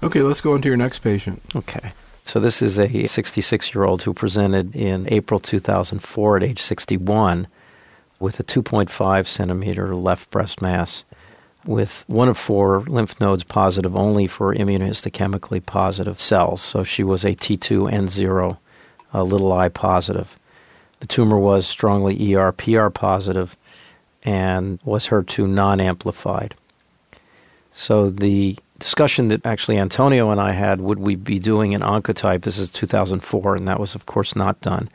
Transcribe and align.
Okay, 0.00 0.22
let's 0.22 0.40
go 0.40 0.54
on 0.54 0.62
to 0.62 0.68
your 0.68 0.76
next 0.76 1.00
patient. 1.00 1.42
Okay. 1.56 1.92
So 2.24 2.38
this 2.38 2.62
is 2.62 2.78
a 2.78 3.06
66 3.06 3.74
year 3.74 3.82
old 3.82 4.02
who 4.02 4.14
presented 4.14 4.76
in 4.76 5.12
April 5.12 5.40
2004 5.40 6.36
at 6.36 6.42
age 6.44 6.62
61 6.62 7.48
with 8.20 8.38
a 8.38 8.44
2.5 8.44 9.26
centimeter 9.26 9.96
left 9.96 10.30
breast 10.30 10.62
mass 10.62 11.02
with 11.66 12.04
one 12.06 12.28
of 12.28 12.38
four 12.38 12.82
lymph 12.82 13.20
nodes 13.20 13.42
positive 13.42 13.96
only 13.96 14.28
for 14.28 14.54
immunohistochemically 14.54 15.66
positive 15.66 16.20
cells. 16.20 16.62
So 16.62 16.84
she 16.84 17.02
was 17.02 17.24
a 17.24 17.34
T2N0, 17.34 18.56
a 19.12 19.24
little 19.24 19.52
i 19.52 19.68
positive. 19.68 20.38
The 21.00 21.08
tumor 21.08 21.40
was 21.40 21.66
strongly 21.66 22.36
ER 22.36 22.52
PR 22.52 22.88
positive 22.90 23.56
and 24.22 24.78
was 24.84 25.08
HER2 25.08 25.48
non 25.48 25.80
amplified. 25.80 26.54
So 27.72 28.10
the 28.10 28.58
discussion 28.78 29.28
that 29.28 29.44
actually 29.44 29.78
Antonio 29.78 30.30
and 30.30 30.40
I 30.40 30.52
had 30.52 30.80
would 30.80 30.98
we 30.98 31.16
be 31.16 31.38
doing 31.38 31.74
an 31.74 31.82
oncotype? 31.82 32.42
This 32.42 32.58
is 32.58 32.70
2004, 32.70 33.56
and 33.56 33.68
that 33.68 33.80
was, 33.80 33.94
of 33.94 34.06
course, 34.06 34.36
not 34.36 34.60
done 34.60 34.88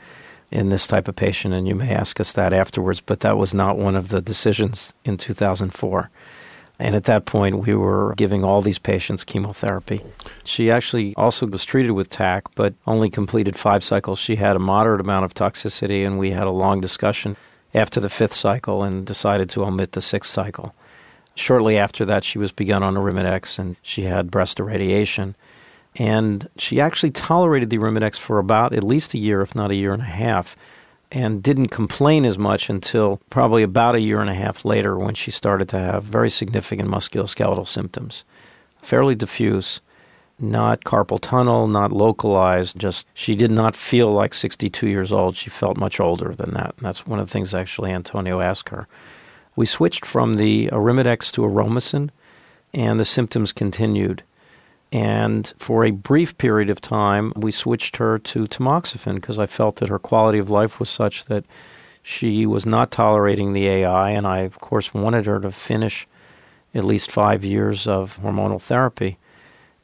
in 0.52 0.70
this 0.70 0.86
type 0.86 1.08
of 1.08 1.16
patient, 1.16 1.54
and 1.54 1.68
you 1.68 1.76
may 1.76 1.90
ask 1.90 2.20
us 2.20 2.32
that 2.34 2.54
afterwards, 2.54 3.02
but 3.02 3.22
that 3.22 3.38
was 3.38 3.54
not 3.54 3.78
one 3.78 3.96
of 3.96 4.10
the 4.10 4.22
decisions 4.22 4.94
in 5.04 5.18
2004. 5.18 6.10
And 6.80 6.96
at 6.96 7.06
that 7.06 7.26
point, 7.26 7.66
we 7.66 7.76
were 7.76 8.14
giving 8.18 8.44
all 8.44 8.62
these 8.62 8.80
patients 8.80 9.24
chemotherapy. 9.24 10.02
She 10.44 10.70
actually 10.70 11.14
also 11.16 11.48
was 11.48 11.66
treated 11.66 11.92
with 11.92 12.10
TAC, 12.10 12.54
but 12.56 12.74
only 12.86 13.10
completed 13.10 13.56
five 13.56 13.84
cycles. 13.84 14.20
She 14.20 14.36
had 14.36 14.56
a 14.56 14.60
moderate 14.60 15.02
amount 15.02 15.26
of 15.26 15.34
toxicity, 15.34 16.06
and 16.06 16.20
we 16.20 16.32
had 16.32 16.48
a 16.48 16.52
long 16.52 16.82
discussion 16.82 17.36
after 17.74 18.00
the 18.00 18.10
fifth 18.10 18.34
cycle 18.34 18.84
and 18.84 19.06
decided 19.06 19.50
to 19.52 19.64
omit 19.64 19.94
the 19.94 20.02
sixth 20.02 20.32
cycle. 20.32 20.76
Shortly 21.36 21.78
after 21.78 22.06
that, 22.06 22.24
she 22.24 22.38
was 22.38 22.52
begun 22.52 22.84
on 22.84 22.96
Arimidex, 22.96 23.58
and 23.58 23.76
she 23.82 24.04
had 24.04 24.32
breast 24.32 24.60
irradiation. 24.60 25.36
And 25.96 26.50
she 26.58 26.80
actually 26.80 27.12
tolerated 27.12 27.70
the 27.70 27.78
Arimidex 27.78 28.18
for 28.18 28.40
about 28.40 28.74
at 28.74 28.84
least 28.84 29.14
a 29.14 29.18
year, 29.18 29.42
if 29.42 29.56
not 29.56 29.72
a 29.72 29.76
year 29.76 29.94
and 29.94 30.02
a 30.02 30.06
half 30.06 30.56
and 31.14 31.44
didn't 31.44 31.68
complain 31.68 32.26
as 32.26 32.40
much 32.40 32.70
until 32.70 33.22
probably 33.30 33.62
about 33.62 33.94
a 33.94 34.02
year 34.02 34.20
and 34.20 34.32
a 34.32 34.34
half 34.34 34.66
later 34.66 34.98
when 34.98 35.14
she 35.14 35.30
started 35.30 35.70
to 35.70 35.78
have 35.78 36.04
very 36.04 36.30
significant 36.30 36.90
musculoskeletal 36.90 37.68
symptoms. 37.68 38.24
Fairly 38.82 39.14
diffuse, 39.14 39.80
not 40.40 40.84
carpal 40.84 41.20
tunnel, 41.22 41.68
not 41.68 41.92
localized, 41.92 42.80
just 42.80 43.06
she 43.14 43.36
did 43.36 43.52
not 43.52 43.76
feel 43.76 44.12
like 44.12 44.34
62 44.34 44.88
years 44.88 45.12
old. 45.12 45.36
She 45.36 45.52
felt 45.52 45.78
much 45.78 46.00
older 46.00 46.34
than 46.34 46.52
that. 46.56 46.74
And 46.78 46.88
that's 46.88 47.06
one 47.06 47.20
of 47.20 47.28
the 47.28 47.32
things 47.32 47.54
actually 47.54 47.92
Antonio 47.92 48.42
asked 48.42 48.70
her. 48.70 48.88
We 49.56 49.66
switched 49.66 50.06
from 50.06 50.36
the 50.36 50.68
Arimidex 50.72 51.32
to 51.34 51.42
Aromasin, 51.42 52.10
and 52.74 53.00
the 53.00 53.06
symptoms 53.06 53.52
continued. 53.52 54.24
And 54.92 55.52
for 55.58 55.84
a 55.84 55.92
brief 55.92 56.38
period 56.38 56.70
of 56.70 56.82
time, 56.82 57.34
we 57.36 57.52
switched 57.52 57.98
her 57.98 58.20
to 58.20 58.46
tamoxifen 58.46 59.16
because 59.16 59.40
I 59.40 59.48
felt 59.48 59.78
that 59.78 59.90
her 59.90 60.00
quality 60.00 60.38
of 60.38 60.50
life 60.50 60.80
was 60.80 60.90
such 60.90 61.26
that 61.26 61.46
she 62.04 62.46
was 62.46 62.66
not 62.66 62.92
tolerating 62.92 63.54
the 63.54 63.68
AI. 63.68 64.12
And 64.12 64.28
I, 64.28 64.40
of 64.40 64.60
course, 64.60 64.94
wanted 64.94 65.26
her 65.26 65.40
to 65.40 65.52
finish 65.52 66.08
at 66.76 66.84
least 66.84 67.12
five 67.12 67.44
years 67.44 67.88
of 67.88 68.20
hormonal 68.22 68.62
therapy 68.62 69.18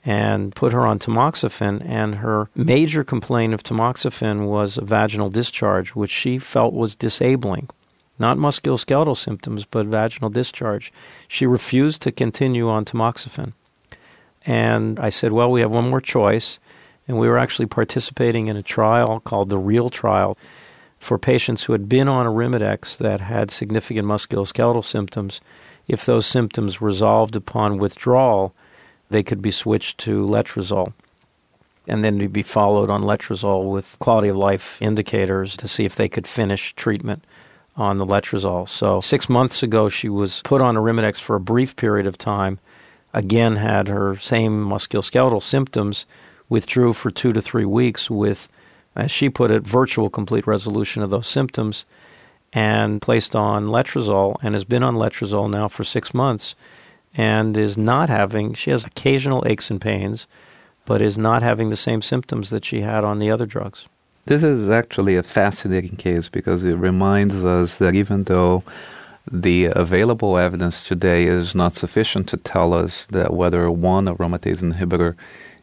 and 0.06 0.56
put 0.56 0.73
her 0.73 0.86
on 0.86 1.00
tamoxifen. 1.00 1.84
And 1.88 2.16
her 2.16 2.50
major 2.56 3.03
complaint 3.03 3.53
of 3.53 3.64
tamoxifen 3.64 4.47
was 4.47 4.78
a 4.78 4.86
vaginal 4.86 5.30
discharge, 5.30 5.95
which 5.95 6.12
she 6.12 6.38
felt 6.38 6.73
was 6.73 6.95
disabling. 6.95 7.70
Not 8.20 8.38
musculoskeletal 8.38 9.16
symptoms, 9.16 9.64
but 9.64 9.86
vaginal 9.86 10.30
discharge. 10.30 10.92
She 11.30 11.45
refused 11.45 12.02
to 12.02 12.12
continue 12.12 12.70
on 12.70 12.84
tamoxifen. 12.84 13.53
And 14.45 15.00
I 15.00 15.09
said, 15.09 15.31
well, 15.31 15.50
we 15.50 15.62
have 15.62 15.72
one 15.72 15.89
more 15.89 16.02
choice. 16.02 16.59
And 17.08 17.17
we 17.17 17.30
were 17.30 17.40
actually 17.40 17.66
participating 17.66 18.47
in 18.47 18.58
a 18.58 18.62
trial 18.62 19.22
called 19.22 19.50
the 19.50 19.58
REAL 19.58 19.90
trial 19.90 20.38
for 21.00 21.17
patients 21.17 21.64
who 21.64 21.73
had 21.73 21.88
been 21.88 22.09
on 22.09 22.25
Arimidex 22.25 22.97
that 22.97 23.22
had 23.22 23.52
significant 23.52 24.06
musculoskeletal 24.06 24.84
symptoms. 24.84 25.40
If 25.88 26.06
those 26.06 26.25
symptoms 26.25 26.81
resolved 26.81 27.36
upon 27.38 27.80
withdrawal, 27.80 28.53
they 29.09 29.24
could 29.24 29.41
be 29.41 29.50
switched 29.50 29.97
to 30.00 30.25
letrozole. 30.25 30.94
And 31.88 32.06
then 32.06 32.19
to 32.19 32.28
be 32.28 32.44
followed 32.44 32.91
on 32.91 33.01
letrozole 33.01 33.72
with 33.72 33.97
quality 33.97 34.28
of 34.28 34.36
life 34.36 34.80
indicators 34.81 35.56
to 35.57 35.68
see 35.68 35.86
if 35.86 35.96
they 35.96 36.09
could 36.09 36.28
finish 36.28 36.75
treatment 36.75 37.24
on 37.79 37.97
the 37.97 38.06
letrozole. 38.06 38.69
So, 38.69 39.00
six 39.00 39.29
months 39.29 39.63
ago, 39.63 39.90
she 39.90 40.09
was 40.09 40.41
put 40.44 40.62
on 40.62 40.75
Arimidex 40.75 41.19
for 41.19 41.35
a 41.35 41.40
brief 41.40 41.75
period 41.75 42.06
of 42.06 42.17
time 42.17 42.59
again 43.13 43.56
had 43.56 43.88
her 43.88 44.17
same 44.17 44.63
musculoskeletal 44.66 45.41
symptoms, 45.41 46.06
withdrew 46.47 46.94
for 46.94 47.12
two 47.12 47.34
to 47.34 47.41
three 47.41 47.66
weeks 47.66 48.09
with, 48.09 48.50
as 48.95 49.12
she 49.12 49.29
put 49.29 49.51
it, 49.51 49.63
virtual 49.63 50.09
complete 50.09 50.47
resolution 50.47 51.03
of 51.03 51.09
those 51.09 51.28
symptoms, 51.28 51.85
and 52.51 53.01
placed 53.01 53.35
on 53.35 53.68
letrozole 53.68 54.35
and 54.41 54.56
has 54.56 54.63
been 54.63 54.84
on 54.84 54.95
letrozole 54.95 55.50
now 55.50 55.68
for 55.68 55.84
six 55.84 56.13
months 56.13 56.56
and 57.13 57.56
is 57.57 57.78
not 57.78 58.09
having, 58.09 58.53
she 58.53 58.72
has 58.72 58.85
occasional 58.85 59.44
aches 59.45 59.69
and 59.69 59.81
pains, 59.81 60.28
but 60.85 61.01
is 61.01 61.18
not 61.18 61.44
having 61.44 61.69
the 61.69 61.78
same 61.78 62.01
symptoms 62.01 62.50
that 62.50 62.66
she 62.66 62.81
had 62.81 63.03
on 63.03 63.19
the 63.19 63.29
other 63.29 63.45
drugs. 63.45 63.88
This 64.29 64.44
is 64.44 64.69
actually 64.69 65.16
a 65.16 65.23
fascinating 65.23 65.95
case 65.95 66.29
because 66.29 66.63
it 66.63 66.75
reminds 66.75 67.44
us 67.44 67.78
that 67.78 67.95
even 67.95 68.25
though 68.25 68.62
the 69.31 69.72
available 69.75 70.38
evidence 70.38 70.88
today 70.88 71.25
is 71.25 71.56
not 71.56 71.73
sufficient 71.73 72.28
to 72.28 72.38
tell 72.38 72.72
us 72.75 73.07
that 73.07 73.34
whether 73.34 73.72
one 73.72 74.06
aromatase 74.06 74.62
inhibitor 74.62 75.16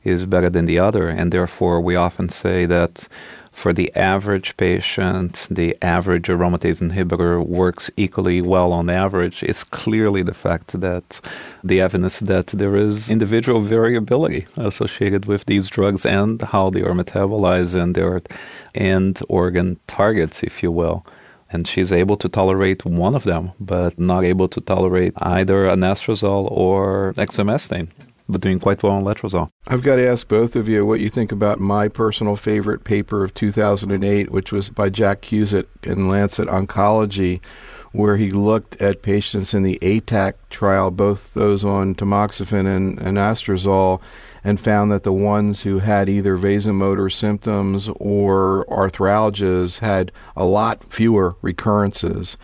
is 0.03 0.27
better 0.27 0.51
than 0.51 0.65
the 0.65 0.81
other, 0.81 1.09
and 1.09 1.31
therefore 1.31 1.81
we 1.81 1.95
often 1.95 2.29
say 2.29 2.67
that 2.67 3.07
for 3.57 3.73
the 3.73 3.91
average 3.97 4.55
patient, 4.59 5.49
the 5.51 5.75
average 5.81 6.27
aromatase 6.27 6.83
inhibitor 6.87 7.35
works 7.45 7.91
equally 7.97 8.43
well 8.43 8.71
on 8.71 8.91
average. 8.91 9.43
It's 9.43 9.65
clearly 9.65 10.23
the 10.23 10.35
fact 10.35 10.79
that 10.79 11.23
the 11.65 11.81
evidence 11.81 12.21
that 12.21 12.49
there 12.49 12.77
is 12.77 13.09
individual 13.09 13.63
variability 13.63 14.47
associated 14.59 15.25
with 15.25 15.47
these 15.47 15.71
drugs 15.71 16.05
and 16.05 16.43
how 16.43 16.69
they 16.69 16.83
are 16.83 16.93
metabolized 16.93 17.75
and 17.81 17.95
their 17.95 18.21
end 18.75 19.23
organ 19.27 19.81
targets, 19.87 20.43
if 20.43 20.63
you 20.63 20.71
will 20.71 21.07
and 21.51 21.67
she's 21.67 21.93
able 21.93 22.17
to 22.17 22.29
tolerate 22.29 22.85
one 22.85 23.15
of 23.15 23.23
them, 23.23 23.53
but 23.61 23.97
not 23.99 24.25
able 24.25 24.49
to 24.49 24.61
tolerate 24.61 25.15
either 25.19 25.69
anastrozole 25.69 26.51
or 26.51 27.13
exemestane, 27.17 27.89
but 28.29 28.41
doing 28.41 28.59
quite 28.59 28.83
well 28.83 28.93
on 28.93 29.05
letrozole. 29.05 29.51
I've 29.69 29.83
got 29.83 29.97
to 29.97 30.07
ask 30.07 30.27
both 30.29 30.57
of 30.57 30.69
you 30.69 30.85
what 30.85 31.01
you 31.01 31.09
think 31.09 31.33
about 31.33 31.61
my 31.61 31.89
personal 31.89 32.37
favorite 32.37 32.85
paper 32.85 33.25
of 33.25 33.35
2008, 33.35 34.31
which 34.31 34.53
was 34.53 34.71
by 34.71 34.89
Jack 34.89 35.23
Cuzick 35.23 35.67
in 35.83 36.09
Lancet 36.09 36.49
Oncology, 36.49 37.41
where 37.93 38.17
he 38.17 38.31
looked 38.31 38.81
at 38.81 39.03
patients 39.03 39.55
in 39.55 39.63
the 39.63 39.79
ATAC 39.81 40.35
trial, 40.51 40.91
both 40.91 41.33
those 41.35 41.65
on 41.65 41.95
tamoxifen 41.95 42.67
and 42.67 42.99
anastrozole, 42.99 44.01
and 44.45 44.61
found 44.61 44.93
that 44.93 45.03
the 45.03 45.13
ones 45.13 45.63
who 45.63 45.79
had 45.79 46.09
either 46.09 46.37
vasomotor 46.37 47.11
symptoms 47.11 47.89
or 47.97 48.67
arthralgias 48.69 49.79
had 49.79 50.13
a 50.37 50.45
lot 50.45 50.85
fewer 50.85 51.37
recurrences. 51.43 52.37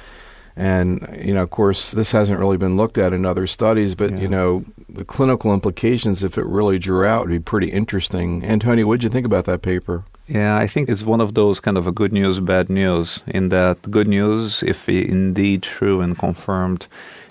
And, 0.57 1.19
you 1.21 1.33
know, 1.35 1.43
of 1.43 1.51
course, 1.51 1.93
this 1.93 2.13
hasn't 2.13 2.39
really 2.39 2.59
been 2.59 2.77
looked 2.77 2.99
at 2.99 3.13
in 3.13 3.25
other 3.25 3.47
studies, 3.47 3.95
but, 3.95 4.11
yeah. 4.11 4.19
you 4.19 4.29
know, 4.29 4.65
the 4.89 5.05
clinical 5.05 5.55
implications, 5.55 6.23
if 6.23 6.37
it 6.37 6.45
really 6.45 6.79
drew 6.79 7.07
out, 7.07 7.23
would 7.23 7.31
be 7.31 7.41
pretty 7.41 7.71
interesting. 7.71 8.45
Antonio, 8.45 8.87
what 8.87 9.01
did 9.01 9.05
you 9.05 9.11
think 9.11 9.27
about 9.27 9.47
that 9.47 9.63
paper? 9.63 10.05
Yeah, 10.29 10.57
I 10.57 10.67
think 10.67 10.89
it's 10.89 11.05
one 11.05 11.21
of 11.21 11.35
those 11.35 11.59
kind 11.59 11.77
of 11.77 11.87
a 11.87 11.93
good 11.93 12.13
news, 12.13 12.39
bad 12.41 12.69
news, 12.71 13.23
in 13.27 13.49
that 13.49 13.91
good 13.91 14.09
news, 14.09 14.63
if 14.63 14.89
indeed 14.89 15.63
true 15.63 16.01
and 16.01 16.19
confirmed 16.19 16.87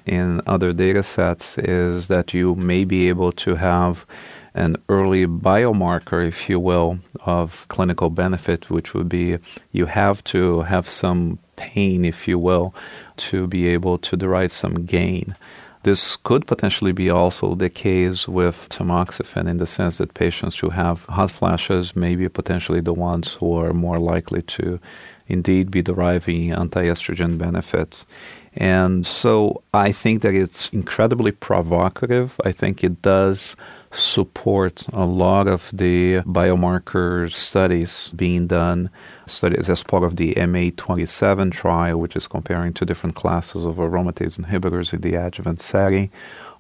in 0.06 0.42
other 0.46 0.74
data 0.74 1.04
sets, 1.04 1.58
is 1.58 2.08
that 2.10 2.34
you 2.34 2.56
may 2.56 2.84
be 2.84 3.08
able 3.08 3.32
to 3.34 3.56
have 3.56 4.06
an 4.54 4.76
early 4.90 5.26
biomarker, 5.26 6.28
if 6.28 6.50
you 6.50 6.60
will, 6.60 7.00
of 7.22 7.66
clinical 7.70 8.10
benefit, 8.10 8.70
which 8.70 8.94
would 8.94 9.08
be 9.08 9.38
you 9.72 9.86
have 9.86 10.24
to 10.26 10.62
have 10.64 10.90
some 10.90 11.40
pain, 11.62 12.04
if 12.04 12.28
you 12.28 12.38
will, 12.40 12.74
to 13.28 13.48
be 13.48 13.68
able 13.68 13.98
to 14.00 14.18
derive 14.18 14.54
some 14.54 14.86
gain. 14.86 15.36
This 15.84 16.16
could 16.16 16.46
potentially 16.46 16.92
be 16.92 17.10
also 17.10 17.56
the 17.56 17.70
case 17.70 18.28
with 18.28 18.70
tamoxifen 18.70 19.48
in 19.48 19.58
the 19.58 19.66
sense 19.66 19.98
that 19.98 20.14
patients 20.14 20.60
who 20.60 20.70
have 20.70 21.06
hot 21.06 21.32
flashes 21.32 21.96
may 21.96 22.16
be 22.16 22.30
potentially 22.30 22.82
the 22.82 22.94
ones 22.94 23.34
who 23.40 23.58
are 23.58 23.74
more 23.74 24.00
likely 24.00 24.42
to 24.58 24.80
indeed 25.28 25.72
be 25.72 25.82
deriving 25.82 26.52
anti 26.52 26.84
estrogen 26.84 27.38
benefits. 27.38 28.06
And 28.54 29.08
so 29.08 29.64
I 29.74 29.92
think 29.92 30.22
that 30.22 30.36
it's 30.36 30.70
incredibly 30.70 31.32
provocative. 31.32 32.40
I 32.46 32.52
think 32.52 32.84
it 32.84 33.02
does 33.02 33.56
support 33.92 34.86
a 34.94 35.06
lot 35.06 35.48
of 35.48 35.70
the 35.74 36.22
biomarker 36.22 37.32
studies 37.32 38.10
being 38.16 38.48
done, 38.48 38.90
studies 39.26 39.70
as 39.70 39.84
part 39.84 40.04
of 40.04 40.16
the 40.16 40.34
MA27 40.36 41.52
trial, 41.52 42.00
which 42.00 42.16
is 42.16 42.28
comparing 42.28 42.74
two 42.74 42.86
different 42.86 43.16
classes 43.16 43.66
of 43.66 43.76
aromatase 43.76 44.40
inhibitors 44.40 44.94
in 44.94 45.02
the 45.02 45.16
adjuvant 45.16 45.62
setting. 45.62 46.10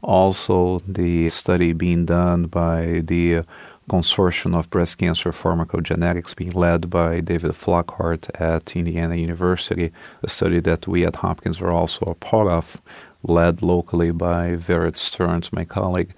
Also, 0.01 0.79
the 0.87 1.29
study 1.29 1.73
being 1.73 2.05
done 2.05 2.47
by 2.47 3.01
the 3.05 3.43
consortium 3.89 4.57
of 4.57 4.69
breast 4.69 4.97
cancer 4.97 5.31
pharmacogenetics 5.31 6.35
being 6.35 6.51
led 6.51 6.89
by 6.89 7.19
David 7.19 7.51
Flockhart 7.51 8.29
at 8.39 8.75
Indiana 8.75 9.15
University, 9.15 9.91
a 10.23 10.29
study 10.29 10.59
that 10.61 10.87
we 10.87 11.05
at 11.05 11.17
Hopkins 11.17 11.61
are 11.61 11.71
also 11.71 12.05
a 12.05 12.15
part 12.15 12.47
of, 12.47 12.81
led 13.23 13.61
locally 13.61 14.11
by 14.11 14.55
Vered 14.55 14.97
Stearns, 14.97 15.51
my 15.53 15.65
colleague, 15.65 16.13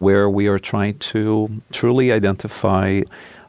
where 0.00 0.28
we 0.28 0.48
are 0.48 0.58
trying 0.58 0.98
to 0.98 1.62
truly 1.70 2.10
identify 2.10 3.02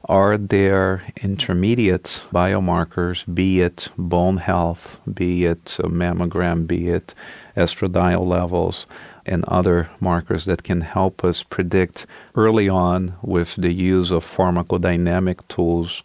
are 0.05 0.37
there 0.37 1.03
intermediate 1.21 2.27
biomarkers, 2.33 3.23
be 3.33 3.61
it 3.61 3.87
bone 3.97 4.37
health, 4.37 4.99
be 5.11 5.45
it 5.45 5.63
mammogram, 5.79 6.67
be 6.67 6.89
it 6.89 7.15
estradiol 7.55 8.25
levels, 8.25 8.85
and 9.25 9.45
other 9.45 9.89
markers 10.01 10.43
that 10.45 10.63
can 10.63 10.81
help 10.81 11.23
us 11.23 11.43
predict 11.43 12.05
early 12.35 12.67
on 12.67 13.13
with 13.21 13.55
the 13.55 13.71
use 13.71 14.11
of 14.11 14.25
pharmacodynamic 14.25 15.47
tools 15.47 16.03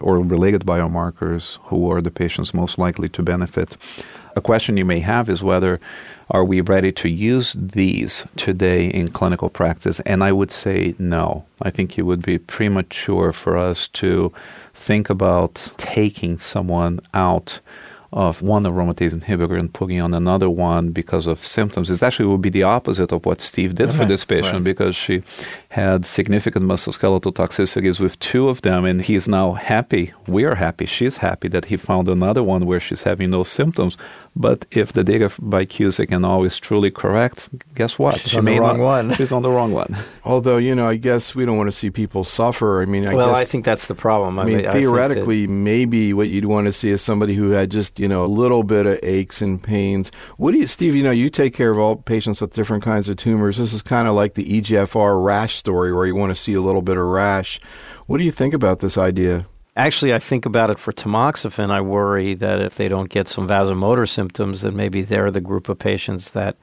or 0.00 0.20
related 0.20 0.62
biomarkers 0.62 1.58
who 1.64 1.90
are 1.90 2.00
the 2.00 2.10
patients 2.10 2.54
most 2.54 2.78
likely 2.78 3.08
to 3.08 3.22
benefit. 3.22 3.76
A 4.38 4.40
question 4.40 4.76
you 4.76 4.84
may 4.84 5.00
have 5.00 5.28
is 5.28 5.42
whether 5.42 5.80
are 6.30 6.44
we 6.44 6.60
ready 6.60 6.92
to 6.92 7.08
use 7.08 7.56
these 7.58 8.24
today 8.36 8.86
in 8.86 9.10
clinical 9.10 9.50
practice? 9.50 9.98
And 10.06 10.22
I 10.22 10.30
would 10.30 10.52
say 10.52 10.94
no. 10.96 11.44
I 11.60 11.70
think 11.70 11.98
it 11.98 12.02
would 12.02 12.22
be 12.22 12.38
premature 12.38 13.32
for 13.32 13.58
us 13.58 13.88
to 13.94 14.32
think 14.74 15.10
about 15.10 15.70
taking 15.76 16.38
someone 16.38 17.00
out 17.12 17.58
of 18.12 18.40
one 18.40 18.62
aromatase 18.62 19.12
inhibitor 19.12 19.58
and 19.58 19.72
putting 19.72 20.00
on 20.00 20.14
another 20.14 20.48
one 20.48 20.90
because 20.90 21.26
of 21.26 21.46
symptoms. 21.46 21.90
It 21.90 22.02
actually 22.02 22.26
would 22.26 22.40
be 22.40 22.48
the 22.48 22.62
opposite 22.62 23.12
of 23.12 23.26
what 23.26 23.40
Steve 23.40 23.74
did 23.74 23.92
for 23.92 24.06
this 24.06 24.24
patient 24.24 24.54
right. 24.54 24.64
because 24.64 24.96
she 24.96 25.22
had 25.70 26.06
significant 26.06 26.64
musculoskeletal 26.64 27.34
toxicities 27.34 28.00
with 28.00 28.18
two 28.18 28.48
of 28.48 28.62
them, 28.62 28.86
and 28.86 29.02
he 29.02 29.14
is 29.14 29.28
now 29.28 29.52
happy. 29.52 30.12
We 30.26 30.44
are 30.44 30.54
happy. 30.54 30.86
She's 30.86 31.18
happy 31.18 31.48
that 31.48 31.66
he 31.66 31.76
found 31.76 32.08
another 32.08 32.42
one 32.42 32.64
where 32.64 32.80
she's 32.80 33.02
having 33.02 33.30
no 33.30 33.42
symptoms. 33.42 33.98
But 34.34 34.64
if 34.70 34.92
the 34.92 35.04
data 35.04 35.30
by 35.38 35.66
Cuzick 35.66 36.08
can 36.08 36.24
always 36.24 36.58
truly 36.58 36.90
correct, 36.90 37.48
guess 37.74 37.98
what? 37.98 38.20
She's 38.20 38.30
she 38.30 38.38
on 38.38 38.44
the 38.44 38.58
wrong 38.58 38.78
not, 38.78 38.84
one. 38.84 39.14
She's 39.14 39.32
on 39.32 39.42
the 39.42 39.50
wrong 39.50 39.72
one. 39.72 39.96
Although, 40.24 40.58
you 40.58 40.74
know, 40.74 40.88
I 40.88 40.96
guess 40.96 41.34
we 41.34 41.44
don't 41.44 41.56
want 41.56 41.68
to 41.68 41.76
see 41.76 41.90
people 41.90 42.24
suffer. 42.24 42.80
I 42.80 42.84
mean, 42.84 43.06
I 43.06 43.14
well, 43.14 43.30
guess, 43.30 43.38
I 43.38 43.44
think 43.44 43.64
that's 43.64 43.86
the 43.86 43.94
problem. 43.94 44.38
I, 44.38 44.42
I 44.42 44.44
mean, 44.44 44.64
theoretically, 44.64 45.46
that, 45.46 45.52
maybe 45.52 46.12
what 46.12 46.28
you'd 46.28 46.44
want 46.44 46.66
to 46.66 46.72
see 46.72 46.90
is 46.90 47.02
somebody 47.02 47.34
who 47.34 47.50
had 47.50 47.70
just, 47.70 47.97
you 47.98 48.08
know, 48.08 48.24
a 48.24 48.26
little 48.26 48.62
bit 48.62 48.86
of 48.86 48.98
aches 49.02 49.42
and 49.42 49.62
pains. 49.62 50.10
What 50.36 50.52
do 50.52 50.58
you, 50.58 50.66
Steve, 50.66 50.94
you 50.94 51.02
know, 51.02 51.10
you 51.10 51.30
take 51.30 51.54
care 51.54 51.70
of 51.70 51.78
all 51.78 51.96
patients 51.96 52.40
with 52.40 52.52
different 52.52 52.82
kinds 52.82 53.08
of 53.08 53.16
tumors. 53.16 53.58
This 53.58 53.72
is 53.72 53.82
kind 53.82 54.08
of 54.08 54.14
like 54.14 54.34
the 54.34 54.60
EGFR 54.60 55.22
rash 55.22 55.56
story 55.56 55.92
where 55.92 56.06
you 56.06 56.14
want 56.14 56.30
to 56.30 56.40
see 56.40 56.54
a 56.54 56.60
little 56.60 56.82
bit 56.82 56.96
of 56.96 57.04
rash. 57.04 57.60
What 58.06 58.18
do 58.18 58.24
you 58.24 58.32
think 58.32 58.54
about 58.54 58.80
this 58.80 58.96
idea? 58.96 59.46
Actually, 59.76 60.12
I 60.12 60.18
think 60.18 60.44
about 60.44 60.70
it 60.70 60.78
for 60.78 60.92
tamoxifen. 60.92 61.70
I 61.70 61.80
worry 61.80 62.34
that 62.34 62.60
if 62.60 62.74
they 62.74 62.88
don't 62.88 63.10
get 63.10 63.28
some 63.28 63.46
vasomotor 63.46 64.08
symptoms, 64.08 64.62
then 64.62 64.74
maybe 64.74 65.02
they're 65.02 65.30
the 65.30 65.40
group 65.40 65.68
of 65.68 65.78
patients 65.78 66.32
that, 66.32 66.56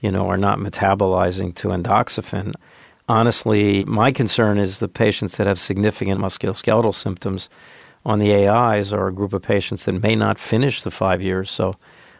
you 0.00 0.10
know, 0.10 0.28
are 0.28 0.36
not 0.36 0.58
metabolizing 0.58 1.54
to 1.56 1.68
endoxifen. 1.68 2.54
Honestly, 3.08 3.84
my 3.84 4.10
concern 4.10 4.58
is 4.58 4.80
the 4.80 4.88
patients 4.88 5.36
that 5.36 5.46
have 5.46 5.58
significant 5.58 6.20
musculoskeletal 6.20 6.94
symptoms 6.94 7.48
on 8.04 8.18
the 8.18 8.32
AIs 8.34 8.92
are 8.92 9.08
a 9.08 9.12
group 9.12 9.32
of 9.32 9.42
patients 9.42 9.84
that 9.84 10.02
may 10.02 10.16
not 10.16 10.38
finish 10.38 10.82
the 10.82 10.90
five 10.90 11.20
years. 11.20 11.50
So 11.50 11.74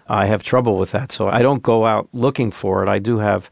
I 0.08 0.26
have 0.26 0.42
trouble 0.42 0.78
with 0.78 0.90
that. 0.92 1.12
So 1.12 1.28
I 1.28 1.42
don't 1.42 1.62
go 1.62 1.86
out 1.86 2.08
looking 2.12 2.50
for 2.50 2.82
it. 2.82 2.88
I 2.88 2.98
do 2.98 3.18
have 3.18 3.50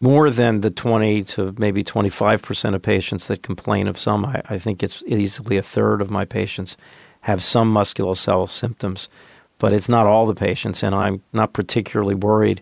more 0.00 0.28
than 0.28 0.60
the 0.60 0.70
20 0.70 1.22
to 1.24 1.54
maybe 1.56 1.82
25% 1.82 2.74
of 2.74 2.82
patients 2.82 3.26
that 3.28 3.42
complain 3.42 3.88
of 3.88 3.98
some. 3.98 4.24
I, 4.24 4.42
I, 4.50 4.58
think 4.58 4.82
it's 4.82 5.02
easily 5.06 5.56
a 5.56 5.62
third 5.62 6.02
of 6.02 6.10
my 6.10 6.24
patients 6.24 6.76
have 7.22 7.42
some 7.42 7.72
musculoskeletal 7.72 8.50
symptoms, 8.50 9.08
but 9.58 9.72
it's 9.72 9.88
not 9.88 10.06
all 10.06 10.26
the 10.26 10.34
patients, 10.34 10.82
and 10.82 10.94
I'm 10.94 11.22
not 11.32 11.54
particularly 11.54 12.14
worried 12.14 12.60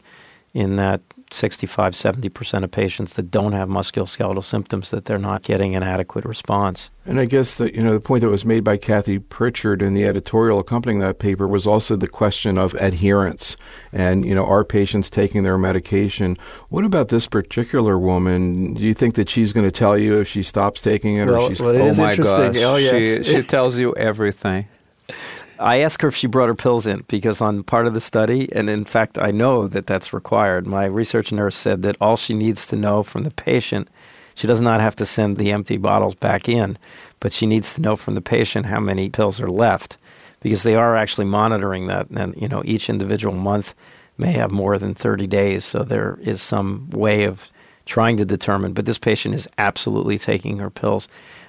in 0.55 0.77
that 0.77 1.01
65, 1.31 1.95
70% 1.95 2.65
of 2.65 2.71
patients 2.71 3.15
that 3.15 3.31
don't 3.31 3.53
have 3.53 3.69
musculoskeletal 3.69 4.45
symptoms 4.45 4.91
that 4.91 5.07
they're 5.07 5.19
not 5.19 5.43
getting 5.43 5.75
an 5.75 5.83
adequate 5.83 6.25
response. 6.25 6.91
And 7.07 7.19
I 7.19 7.25
guess 7.25 7.55
that, 7.55 7.75
you 7.75 7.83
know, 7.83 7.95
the 7.95 8.01
point 8.01 8.21
that 8.21 8.29
was 8.29 8.45
made 8.45 8.63
by 8.63 8.77
Kathy 8.77 9.19
Pritchard 9.19 9.81
in 9.81 9.95
the 9.95 10.05
editorial 10.05 10.59
accompanying 10.59 11.01
that 11.01 11.19
paper 11.19 11.49
was 11.49 11.67
also 11.67 11.97
the 11.97 12.07
question 12.07 12.59
of 12.59 12.75
adherence 12.75 13.57
and, 13.93 14.27
you 14.27 14.35
know, 14.35 14.45
are 14.45 14.65
patients 14.65 15.09
taking 15.09 15.43
their 15.43 15.57
medication? 15.57 16.37
What 16.69 16.85
about 16.85 17.09
this 17.09 17.27
particular 17.27 17.99
woman? 17.99 18.75
Do 18.75 18.83
you 18.83 18.95
think 18.95 19.15
that 19.15 19.31
she's 19.31 19.53
going 19.53 19.67
to 19.67 19.73
tell 19.73 19.97
you 19.97 20.21
if 20.21 20.29
she 20.29 20.43
stops 20.43 20.81
taking 20.83 21.17
it 21.17 21.27
well, 21.27 21.47
or 21.47 21.49
she's 21.49 21.61
well, 21.61 21.75
it 21.75 21.81
oh 21.81 21.87
is 21.87 21.99
my 21.99 22.11
interesting. 22.11 22.53
Gosh. 22.53 22.63
Oh 22.63 22.77
yes. 22.77 23.27
She, 23.27 23.37
she 23.37 23.43
tells 23.43 23.79
you 23.79 23.95
everything. 23.97 24.69
I 25.63 25.81
asked 25.81 26.03
her 26.03 26.09
if 26.09 26.17
she 26.17 26.27
brought 26.27 26.49
her 26.49 26.55
pills 26.55 26.87
in 26.87 27.05
because 27.09 27.41
on 27.41 27.63
part 27.63 27.87
of 27.87 27.95
the 27.95 28.01
study, 28.01 28.53
and 28.53 28.69
in 28.69 28.85
fact, 28.85 29.19
I 29.19 29.31
know 29.31 29.69
that 29.69 29.87
that's 29.87 30.13
required. 30.13 30.67
My 30.67 30.85
research 30.87 31.31
nurse 31.31 31.57
said 31.57 31.83
that 31.83 31.97
all 32.01 32.17
she 32.17 32.35
needs 32.35 32.67
to 32.67 32.77
know 32.77 33.03
from 33.03 33.23
the 33.25 33.31
patient, 33.31 33.89
she 34.35 34.47
does 34.47 34.61
not 34.61 34.81
have 34.81 34.97
to 34.97 35.07
send 35.07 35.37
the 35.37 35.53
empty 35.53 35.77
bottles 35.77 36.17
back 36.17 36.49
in, 36.49 36.79
but 37.21 37.33
she 37.33 37.47
needs 37.47 37.73
to 37.75 37.81
know 37.81 37.97
from 37.97 38.15
the 38.15 38.21
patient 38.21 38.67
how 38.67 38.81
many 38.81 39.09
pills 39.09 39.41
are 39.41 39.49
left 39.49 39.99
because 40.41 40.65
they 40.65 40.75
are 40.75 40.97
actually 40.97 41.27
monitoring 41.27 41.87
that. 41.87 42.11
And, 42.11 42.35
you 42.37 42.49
know, 42.49 42.63
each 42.65 42.91
individual 42.91 43.35
month 43.35 43.75
may 44.19 44.33
have 44.33 44.51
more 44.51 44.79
than 44.79 44.95
30 44.95 45.27
days, 45.29 45.65
so 45.65 45.85
there 45.85 46.19
is 46.23 46.43
some 46.43 46.91
way 46.91 47.25
of 47.25 47.51
trying 47.87 48.17
to 48.17 48.25
determine. 48.25 48.73
But 48.73 48.87
this 48.87 48.99
patient 48.99 49.35
is 49.35 49.49
absolutely 49.59 50.19
taking 50.19 50.59
her 50.59 50.71
pills. 50.71 51.09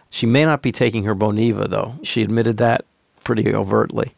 She 0.10 0.28
may 0.28 0.46
not 0.46 0.62
be 0.62 0.72
taking 0.72 1.04
her 1.06 1.16
Boniva, 1.16 1.68
though. 1.68 1.96
She 2.04 2.22
admitted 2.22 2.58
that 2.58 2.86
pretty 3.24 3.54
overtly. 3.54 4.14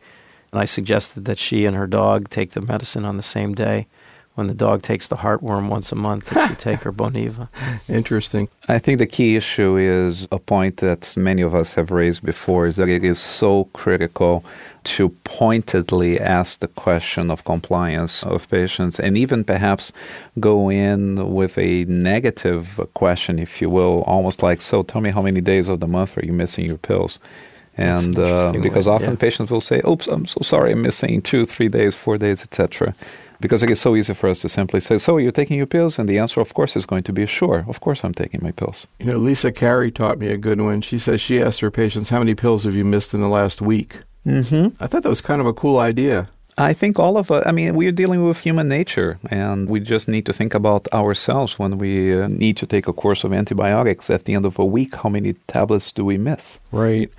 And 0.51 0.61
I 0.61 0.65
suggested 0.65 1.25
that 1.25 1.37
she 1.37 1.65
and 1.65 1.75
her 1.75 1.87
dog 1.87 2.29
take 2.29 2.51
the 2.51 2.61
medicine 2.61 3.05
on 3.05 3.17
the 3.17 3.23
same 3.23 3.53
day. 3.53 3.87
When 4.35 4.47
the 4.47 4.53
dog 4.53 4.81
takes 4.81 5.07
the 5.07 5.17
heartworm 5.17 5.69
once 5.69 5.93
a 5.93 5.95
month, 5.95 6.29
that 6.31 6.49
she 6.49 6.55
take 6.55 6.79
her 6.81 6.91
Boniva. 6.93 7.47
Interesting. 7.87 8.49
I 8.67 8.79
think 8.79 8.99
the 8.99 9.05
key 9.07 9.37
issue 9.37 9.77
is 9.77 10.27
a 10.29 10.39
point 10.39 10.77
that 10.77 11.15
many 11.15 11.41
of 11.41 11.55
us 11.55 11.73
have 11.75 11.89
raised 11.89 12.25
before 12.25 12.67
is 12.67 12.75
that 12.75 12.89
it 12.89 13.05
is 13.05 13.17
so 13.17 13.65
critical 13.71 14.43
to 14.85 15.09
pointedly 15.23 16.19
ask 16.19 16.59
the 16.59 16.67
question 16.67 17.31
of 17.31 17.43
compliance 17.43 18.23
of 18.23 18.49
patients 18.49 18.99
and 18.99 19.17
even 19.17 19.43
perhaps 19.43 19.93
go 20.39 20.69
in 20.69 21.33
with 21.33 21.57
a 21.57 21.85
negative 21.85 22.79
question, 22.93 23.39
if 23.39 23.61
you 23.61 23.69
will, 23.69 24.03
almost 24.03 24.43
like, 24.43 24.61
so 24.61 24.83
tell 24.83 25.01
me 25.01 25.11
how 25.11 25.21
many 25.21 25.41
days 25.41 25.67
of 25.67 25.79
the 25.79 25.87
month 25.87 26.17
are 26.17 26.25
you 26.25 26.33
missing 26.33 26.65
your 26.65 26.77
pills? 26.77 27.19
And 27.77 28.17
uh, 28.17 28.51
because 28.61 28.87
way, 28.87 28.93
often 28.93 29.11
yeah. 29.11 29.15
patients 29.15 29.51
will 29.51 29.61
say, 29.61 29.81
"Oops, 29.87 30.07
I'm 30.07 30.25
so 30.25 30.41
sorry, 30.41 30.71
I'm 30.71 30.81
missing 30.81 31.21
two, 31.21 31.45
three 31.45 31.67
days, 31.67 31.95
four 31.95 32.17
days, 32.17 32.41
etc." 32.41 32.95
Because 33.41 33.61
it 33.63 33.69
is 33.69 33.81
so 33.81 33.97
easy 33.97 34.13
for 34.13 34.29
us 34.29 34.39
to 34.41 34.49
simply 34.49 34.79
say, 34.79 34.97
"So 34.97 35.17
you're 35.17 35.31
taking 35.31 35.57
your 35.57 35.67
pills?" 35.67 35.99
And 35.99 36.07
the 36.07 36.17
answer, 36.17 36.39
of 36.41 36.53
course, 36.53 36.75
is 36.75 36.85
going 36.85 37.03
to 37.03 37.13
be 37.13 37.25
"Sure, 37.25 37.65
of 37.67 37.81
course, 37.81 38.03
I'm 38.03 38.13
taking 38.13 38.39
my 38.41 38.51
pills." 38.51 38.87
You 38.99 39.07
know, 39.07 39.17
Lisa 39.17 39.51
Carey 39.51 39.91
taught 39.91 40.19
me 40.19 40.27
a 40.27 40.37
good 40.37 40.61
one. 40.61 40.81
She 40.81 40.97
says 40.97 41.21
she 41.21 41.41
asked 41.41 41.59
her 41.59 41.71
patients, 41.71 42.09
"How 42.09 42.19
many 42.19 42.35
pills 42.35 42.63
have 42.63 42.75
you 42.75 42.85
missed 42.85 43.13
in 43.13 43.21
the 43.21 43.29
last 43.29 43.61
week?" 43.61 43.99
Mm-hmm. 44.25 44.81
I 44.83 44.87
thought 44.87 45.03
that 45.03 45.09
was 45.09 45.21
kind 45.21 45.41
of 45.41 45.47
a 45.47 45.53
cool 45.53 45.77
idea. 45.77 46.29
I 46.57 46.71
think 46.71 46.99
all 46.99 47.17
of 47.17 47.31
us, 47.31 47.43
I 47.45 47.51
mean, 47.51 47.75
we're 47.75 47.91
dealing 47.91 48.23
with 48.23 48.39
human 48.39 48.69
nature, 48.69 49.19
and 49.29 49.67
we 49.67 49.81
just 49.81 50.07
need 50.07 50.25
to 50.25 50.33
think 50.33 50.53
about 50.53 50.87
ourselves 50.93 51.59
when 51.59 51.77
we 51.77 52.17
uh, 52.17 52.27
need 52.29 52.55
to 52.57 52.65
take 52.65 52.87
a 52.87 52.93
course 52.93 53.25
of 53.25 53.33
antibiotics 53.33 54.09
at 54.09 54.23
the 54.23 54.33
end 54.33 54.45
of 54.45 54.57
a 54.57 54.63
week. 54.63 54.95
How 54.95 55.09
many 55.09 55.33
tablets 55.47 55.91
do 55.91 56.05
we 56.05 56.17
miss? 56.17 56.59
Right. 56.71 57.11